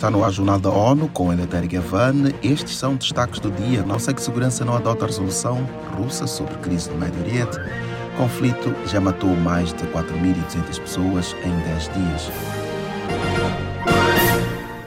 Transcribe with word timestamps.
Está 0.00 0.10
no 0.10 0.24
ar 0.24 0.32
da 0.58 0.70
ONU 0.70 1.10
com 1.10 1.30
Eleutério 1.30 1.68
Gavan. 1.68 2.32
Estes 2.42 2.78
são 2.78 2.96
destaques 2.96 3.38
do 3.38 3.50
dia. 3.50 3.82
Não 3.82 3.98
sei 3.98 4.14
que 4.14 4.22
segurança 4.22 4.64
não 4.64 4.74
adota 4.74 5.04
a 5.04 5.08
resolução 5.08 5.62
russa 5.94 6.26
sobre 6.26 6.54
crise 6.54 6.88
no 6.88 6.96
Médio 6.96 7.20
Oriente. 7.20 7.58
conflito 8.16 8.74
já 8.86 8.98
matou 8.98 9.36
mais 9.36 9.74
de 9.74 9.84
4.200 9.88 10.80
pessoas 10.80 11.36
em 11.44 11.54
10 11.68 11.90
dias. 11.92 13.69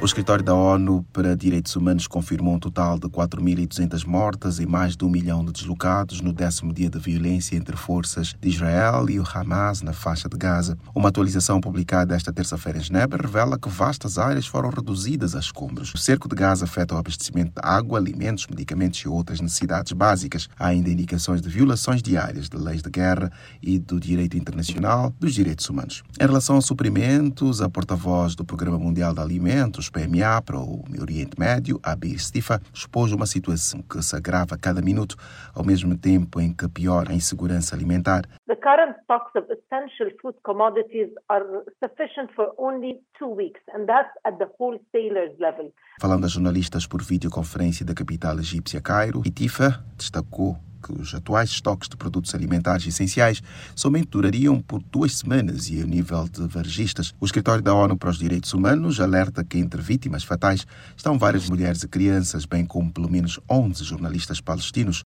O 0.03 0.05
escritório 0.05 0.43
da 0.43 0.53
ONU 0.53 1.05
para 1.13 1.33
Direitos 1.33 1.77
Humanos 1.77 2.07
confirmou 2.07 2.55
um 2.55 2.59
total 2.59 2.99
de 2.99 3.07
4.200 3.07 4.05
mortas 4.05 4.59
e 4.59 4.65
mais 4.65 4.97
de 4.97 5.05
um 5.05 5.09
milhão 5.09 5.45
de 5.45 5.53
deslocados 5.53 6.19
no 6.19 6.33
décimo 6.33 6.73
dia 6.73 6.89
de 6.89 6.99
violência 6.99 7.55
entre 7.55 7.77
forças 7.77 8.35
de 8.37 8.49
Israel 8.49 9.09
e 9.09 9.17
o 9.17 9.23
Hamas 9.23 9.81
na 9.81 9.93
faixa 9.93 10.27
de 10.27 10.35
Gaza. 10.35 10.77
Uma 10.93 11.07
atualização 11.07 11.61
publicada 11.61 12.13
esta 12.13 12.33
terça-feira 12.33 12.79
em 12.79 12.81
Genebra 12.81 13.25
revela 13.25 13.57
que 13.57 13.69
vastas 13.69 14.17
áreas 14.17 14.45
foram 14.45 14.69
reduzidas 14.69 15.37
a 15.37 15.39
escombros. 15.39 15.93
O 15.93 15.97
cerco 15.97 16.27
de 16.27 16.35
Gaza 16.35 16.65
afeta 16.65 16.95
o 16.95 16.97
abastecimento 16.97 17.53
de 17.53 17.61
água, 17.65 17.97
alimentos, 17.97 18.45
medicamentos 18.47 18.99
e 18.99 19.07
outras 19.07 19.39
necessidades 19.39 19.93
básicas. 19.93 20.49
Há 20.59 20.67
ainda 20.67 20.89
indicações 20.89 21.41
de 21.41 21.47
violações 21.47 22.03
diárias 22.03 22.49
de 22.49 22.57
leis 22.57 22.81
de 22.81 22.89
guerra 22.89 23.31
e 23.61 23.79
do 23.79 24.01
direito 24.01 24.35
internacional 24.35 25.13
dos 25.17 25.33
direitos 25.33 25.69
humanos. 25.69 26.03
Em 26.19 26.25
relação 26.25 26.57
aos 26.57 26.65
suprimentos, 26.65 27.61
a 27.61 27.69
porta-voz 27.69 28.35
do 28.35 28.43
Programa 28.43 28.77
Mundial 28.77 29.13
de 29.13 29.21
Alimentos, 29.21 29.92
PMA 29.93 30.41
para 30.41 30.57
o 30.57 30.83
Oriente 30.99 31.39
Médio, 31.39 31.79
Abir 31.83 32.19
Stifa, 32.19 32.59
expôs 32.73 33.11
uma 33.11 33.27
situação 33.27 33.81
que 33.83 34.01
se 34.01 34.15
agrava 34.15 34.55
a 34.55 34.57
cada 34.57 34.81
minuto, 34.81 35.15
ao 35.53 35.63
mesmo 35.63 35.95
tempo 35.95 36.41
em 36.41 36.51
que 36.51 36.67
piora 36.67 37.11
a 37.11 37.13
insegurança 37.13 37.75
alimentar. 37.75 38.23
The 38.47 38.55
current 38.55 38.95
stocks 39.03 39.35
of 39.35 39.47
essential 39.53 40.09
food 40.21 40.37
commodities 40.43 41.09
are 41.29 41.45
sufficient 41.83 42.33
for 42.35 42.53
only 42.57 42.99
two 43.17 43.29
weeks, 43.29 43.61
and 43.73 43.85
that's 43.85 44.11
at 44.25 44.37
the 44.39 44.47
wholesalers 44.59 45.37
level. 45.39 45.71
Falando 46.01 46.25
a 46.25 46.29
jornalistas 46.29 46.87
por 46.87 47.01
videoconferência 47.01 47.85
da 47.85 47.93
capital 47.93 48.39
egípcia 48.39 48.81
Cairo, 48.81 49.21
Itifa 49.25 49.83
destacou 49.95 50.57
que 50.83 50.91
os 50.91 51.15
atuais 51.15 51.49
estoques 51.49 51.87
de 51.87 51.95
produtos 51.95 52.35
alimentares 52.35 52.85
essenciais 52.85 53.41
somente 53.73 54.09
durariam 54.09 54.61
por 54.61 54.83
duas 54.91 55.15
semanas 55.15 55.69
e, 55.69 55.81
a 55.81 55.85
nível 55.85 56.27
de 56.27 56.45
varejistas, 56.47 57.15
o 57.19 57.25
Escritório 57.25 57.63
da 57.63 57.73
ONU 57.73 57.97
para 57.97 58.09
os 58.09 58.17
Direitos 58.19 58.53
Humanos 58.53 58.99
alerta 58.99 59.43
que 59.43 59.57
entre 59.57 59.81
vítimas 59.81 60.23
fatais 60.23 60.67
estão 60.95 61.17
várias 61.17 61.49
mulheres 61.49 61.83
e 61.83 61.87
crianças, 61.87 62.45
bem 62.45 62.65
como 62.65 62.91
pelo 62.91 63.09
menos 63.09 63.39
11 63.49 63.83
jornalistas 63.83 64.41
palestinos. 64.41 65.03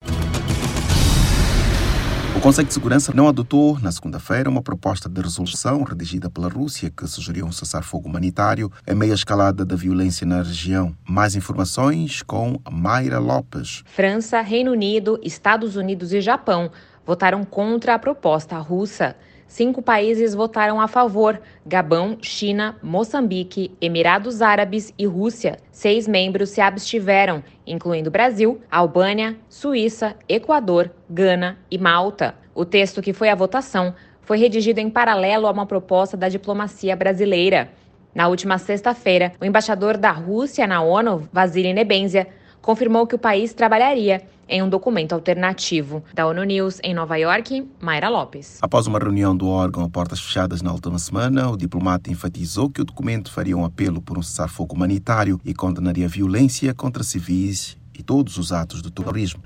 Conselho 2.46 2.68
de 2.68 2.74
Segurança 2.74 3.12
não 3.12 3.26
adotou, 3.26 3.76
na 3.80 3.90
segunda-feira, 3.90 4.48
uma 4.48 4.62
proposta 4.62 5.08
de 5.08 5.20
resolução 5.20 5.82
redigida 5.82 6.30
pela 6.30 6.48
Rússia 6.48 6.92
que 6.96 7.04
sugeriu 7.08 7.44
um 7.44 7.50
cessar-fogo 7.50 8.08
humanitário 8.08 8.70
em 8.86 8.94
meio 8.94 9.10
à 9.10 9.14
escalada 9.16 9.64
da 9.64 9.74
violência 9.74 10.24
na 10.24 10.42
região. 10.42 10.94
Mais 11.04 11.34
informações 11.34 12.22
com 12.22 12.60
Mayra 12.70 13.18
Lopes. 13.18 13.82
França, 13.86 14.40
Reino 14.42 14.70
Unido, 14.70 15.18
Estados 15.24 15.74
Unidos 15.74 16.12
e 16.12 16.20
Japão 16.20 16.70
votaram 17.04 17.44
contra 17.44 17.94
a 17.94 17.98
proposta 17.98 18.56
russa. 18.58 19.16
Cinco 19.46 19.80
países 19.80 20.34
votaram 20.34 20.80
a 20.80 20.88
favor: 20.88 21.40
Gabão, 21.64 22.18
China, 22.20 22.76
Moçambique, 22.82 23.72
Emirados 23.80 24.42
Árabes 24.42 24.92
e 24.98 25.06
Rússia. 25.06 25.58
Seis 25.70 26.08
membros 26.08 26.50
se 26.50 26.60
abstiveram, 26.60 27.42
incluindo 27.66 28.10
Brasil, 28.10 28.60
Albânia, 28.70 29.36
Suíça, 29.48 30.16
Equador, 30.28 30.90
Gana 31.08 31.58
e 31.70 31.78
Malta. 31.78 32.34
O 32.54 32.64
texto 32.64 33.00
que 33.00 33.12
foi 33.12 33.28
à 33.28 33.34
votação 33.34 33.94
foi 34.22 34.38
redigido 34.38 34.80
em 34.80 34.90
paralelo 34.90 35.46
a 35.46 35.52
uma 35.52 35.66
proposta 35.66 36.16
da 36.16 36.28
diplomacia 36.28 36.96
brasileira. 36.96 37.70
Na 38.12 38.28
última 38.28 38.58
sexta-feira, 38.58 39.32
o 39.40 39.44
embaixador 39.44 39.96
da 39.96 40.10
Rússia 40.10 40.66
na 40.66 40.82
ONU, 40.82 41.28
Vasily 41.32 41.72
Nebenzia, 41.72 42.26
confirmou 42.66 43.06
que 43.06 43.14
o 43.14 43.18
país 43.18 43.54
trabalharia 43.54 44.26
em 44.48 44.60
um 44.60 44.68
documento 44.68 45.12
alternativo. 45.12 46.02
Da 46.12 46.26
ONU 46.26 46.42
News 46.42 46.80
em 46.82 46.92
Nova 46.92 47.16
York, 47.16 47.64
Mayra 47.80 48.08
Lopes. 48.08 48.58
Após 48.60 48.88
uma 48.88 48.98
reunião 48.98 49.36
do 49.36 49.48
órgão 49.48 49.84
a 49.84 49.88
portas 49.88 50.20
fechadas 50.20 50.62
na 50.62 50.72
última 50.72 50.98
semana, 50.98 51.48
o 51.48 51.56
diplomata 51.56 52.10
enfatizou 52.10 52.68
que 52.68 52.80
o 52.80 52.84
documento 52.84 53.30
faria 53.30 53.56
um 53.56 53.64
apelo 53.64 54.02
por 54.02 54.18
um 54.18 54.22
cessar-fogo 54.22 54.74
humanitário 54.74 55.40
e 55.44 55.54
condenaria 55.54 56.06
a 56.06 56.08
violência 56.08 56.74
contra 56.74 57.04
civis 57.04 57.76
e 57.96 58.02
todos 58.02 58.36
os 58.36 58.50
atos 58.52 58.82
de 58.82 58.90
terrorismo. 58.90 59.42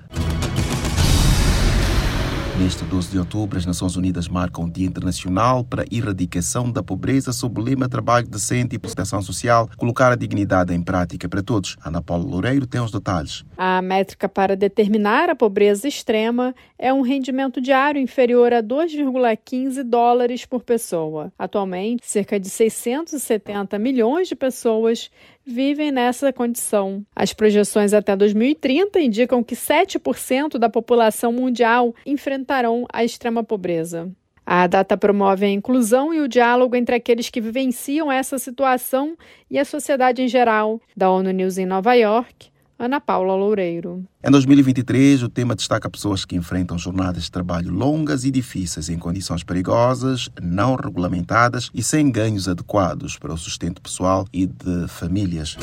Neste 2.61 2.85
12 2.85 3.13
de 3.13 3.19
outubro, 3.19 3.57
as 3.57 3.65
Nações 3.65 3.97
Unidas 3.97 4.29
marcam 4.29 4.67
o 4.67 4.71
Dia 4.71 4.87
Internacional 4.87 5.65
para 5.65 5.83
a 5.83 5.87
Erradicação 5.91 6.71
da 6.71 6.83
Pobreza 6.83 7.33
sob 7.33 7.59
o 7.59 7.65
lema 7.65 7.89
Trabalho 7.89 8.29
Decente 8.29 8.77
e 8.77 8.79
Proteção 8.79 9.23
Social, 9.23 9.67
colocar 9.79 10.13
a 10.13 10.15
dignidade 10.15 10.75
em 10.75 10.83
prática 10.83 11.27
para 11.27 11.43
todos. 11.43 11.79
Ana 11.83 12.03
Paula 12.03 12.23
Loureiro 12.23 12.67
tem 12.67 12.79
os 12.79 12.93
detalhes. 12.93 13.47
A 13.57 13.81
métrica 13.81 14.29
para 14.29 14.55
determinar 14.55 15.31
a 15.31 15.35
pobreza 15.35 15.89
extrema 15.89 16.55
é 16.79 16.93
um 16.93 17.01
rendimento 17.01 17.63
diário 17.63 17.99
inferior 17.99 18.53
a 18.53 18.63
2,15 18.63 19.83
dólares 19.83 20.45
por 20.45 20.63
pessoa. 20.63 21.33
Atualmente, 21.39 22.07
cerca 22.07 22.39
de 22.39 22.51
670 22.51 23.79
milhões 23.79 24.29
de 24.29 24.37
pessoas 24.37 25.11
vivem 25.45 25.91
nessa 25.91 26.33
condição. 26.33 27.05
As 27.15 27.33
projeções 27.33 27.93
até 27.93 28.15
2030 28.15 29.01
indicam 29.01 29.43
que 29.43 29.55
7% 29.55 30.59
da 30.59 30.69
população 30.69 31.33
mundial 31.33 31.95
enfrentarão 32.07 32.87
a 32.93 33.05
extrema 33.05 33.43
pobreza. 33.43 34.11
A 34.45 34.67
data 34.67 34.97
promove 34.97 35.45
a 35.45 35.49
inclusão 35.49 36.13
e 36.13 36.21
o 36.21 36.29
diálogo 36.29 36.75
entre 36.75 36.97
aqueles 36.97 37.31
que 37.31 37.41
vivenciam 37.41 38.11
essa 38.11 38.39
situação 38.39 39.17
e 39.49 39.59
a 39.59 39.65
sociedade 39.65 40.23
em 40.23 40.29
geral. 40.29 40.81
Da 40.97 41.11
ONU 41.11 41.31
News 41.31 41.57
em 41.57 41.67
Nova 41.67 41.95
York, 41.95 42.51
Ana 42.81 42.99
Paula 42.99 43.35
Loureiro. 43.35 44.07
Em 44.25 44.31
2023, 44.31 45.23
o 45.23 45.29
tema 45.29 45.55
destaca 45.55 45.91
pessoas 45.91 46.25
que 46.25 46.35
enfrentam 46.35 46.79
jornadas 46.79 47.25
de 47.25 47.31
trabalho 47.31 47.71
longas 47.71 48.25
e 48.25 48.31
difíceis 48.31 48.89
em 48.89 48.99
condições 48.99 49.45
perigosas, 49.45 50.31
não 50.41 50.77
regulamentadas 50.77 51.71
e 51.75 51.83
sem 51.83 52.11
ganhos 52.11 52.49
adequados 52.49 53.19
para 53.19 53.35
o 53.35 53.37
sustento 53.37 53.83
pessoal 53.83 54.27
e 54.33 54.47
de 54.47 54.89
famílias. 54.89 55.59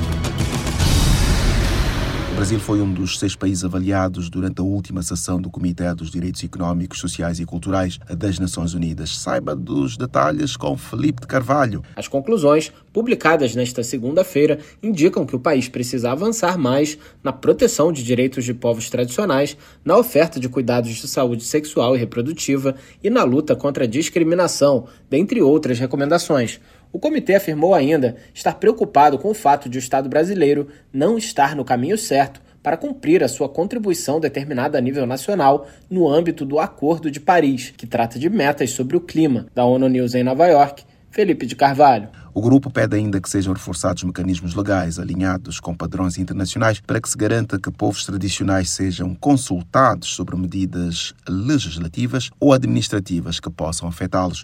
Brasil 2.37 2.59
foi 2.59 2.79
um 2.81 2.93
dos 2.93 3.17
seis 3.17 3.35
países 3.35 3.63
avaliados 3.63 4.29
durante 4.29 4.61
a 4.61 4.63
última 4.63 5.01
sessão 5.01 5.41
do 5.41 5.49
Comitê 5.49 5.91
dos 5.95 6.11
Direitos 6.11 6.43
Económicos, 6.43 6.99
Sociais 6.99 7.39
e 7.39 7.45
Culturais 7.45 7.99
das 8.15 8.37
Nações 8.37 8.75
Unidas. 8.75 9.17
Saiba 9.17 9.55
dos 9.55 9.97
detalhes 9.97 10.55
com 10.55 10.77
Felipe 10.77 11.21
de 11.21 11.25
Carvalho. 11.27 11.83
As 11.95 12.07
conclusões, 12.07 12.71
publicadas 12.93 13.55
nesta 13.55 13.81
segunda-feira, 13.81 14.59
indicam 14.83 15.25
que 15.25 15.35
o 15.35 15.39
país 15.39 15.67
precisa 15.67 16.11
avançar 16.11 16.59
mais 16.59 16.95
na 17.23 17.33
proteção 17.33 17.91
de 17.91 18.03
direitos 18.03 18.45
de 18.45 18.53
povos 18.53 18.87
tradicionais, 18.87 19.57
na 19.83 19.97
oferta 19.97 20.39
de 20.39 20.47
cuidados 20.47 20.91
de 20.91 21.07
saúde 21.07 21.43
sexual 21.43 21.95
e 21.95 21.99
reprodutiva 21.99 22.75
e 23.03 23.09
na 23.09 23.23
luta 23.23 23.55
contra 23.55 23.85
a 23.85 23.87
discriminação, 23.87 24.85
dentre 25.09 25.41
outras 25.41 25.79
recomendações. 25.79 26.59
O 26.91 26.99
comitê 26.99 27.35
afirmou 27.35 27.73
ainda 27.73 28.15
estar 28.33 28.55
preocupado 28.55 29.17
com 29.17 29.29
o 29.29 29.33
fato 29.33 29.69
de 29.69 29.77
o 29.77 29.79
Estado 29.79 30.09
brasileiro 30.09 30.67
não 30.91 31.17
estar 31.17 31.55
no 31.55 31.65
caminho 31.65 31.97
certo 31.97 32.41
para 32.63 32.75
cumprir 32.75 33.23
a 33.23 33.29
sua 33.29 33.47
contribuição 33.47 34.19
determinada 34.19 34.77
a 34.77 34.81
nível 34.81 35.05
nacional 35.05 35.67
no 35.89 36.09
âmbito 36.09 36.45
do 36.45 36.59
Acordo 36.59 37.09
de 37.09 37.19
Paris, 37.19 37.73
que 37.77 37.87
trata 37.87 38.19
de 38.19 38.29
metas 38.29 38.71
sobre 38.71 38.97
o 38.97 39.01
clima. 39.01 39.47
Da 39.55 39.63
ONU 39.63 39.87
News 39.87 40.15
em 40.15 40.23
Nova 40.23 40.47
York, 40.47 40.83
Felipe 41.09 41.45
de 41.45 41.55
Carvalho. 41.55 42.09
O 42.33 42.41
grupo 42.41 42.69
pede 42.69 42.95
ainda 42.95 43.19
que 43.19 43.29
sejam 43.29 43.53
reforçados 43.53 44.03
mecanismos 44.03 44.53
legais 44.53 44.99
alinhados 44.99 45.59
com 45.59 45.73
padrões 45.73 46.17
internacionais 46.17 46.79
para 46.79 47.01
que 47.01 47.09
se 47.09 47.17
garanta 47.17 47.57
que 47.57 47.71
povos 47.71 48.05
tradicionais 48.05 48.69
sejam 48.69 49.15
consultados 49.15 50.09
sobre 50.09 50.35
medidas 50.35 51.13
legislativas 51.27 52.29
ou 52.39 52.53
administrativas 52.53 53.39
que 53.39 53.49
possam 53.49 53.87
afetá-los. 53.87 54.43